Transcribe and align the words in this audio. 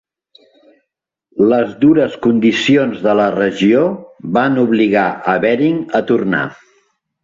Les 1.51 1.75
dures 1.83 2.17
condicions 2.27 3.05
de 3.05 3.15
la 3.21 3.29
regió 3.37 3.87
van 4.41 4.61
obligar 4.67 5.09
a 5.37 5.41
Bering 5.49 5.83
a 6.03 6.07
tornar. 6.13 6.47